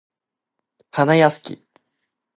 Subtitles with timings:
[0.89, 1.67] はなやしき